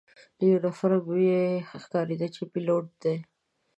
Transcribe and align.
له 0.37 0.43
یونیفورم 0.51 1.05
یې 1.29 1.41
ښکارېده 1.83 2.27
چې 2.35 2.41
پیلوټ 2.51 2.85
دی. 3.03 3.15